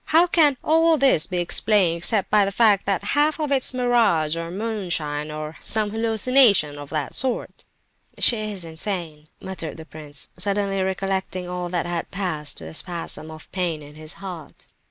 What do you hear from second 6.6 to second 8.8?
of that sort?" "She is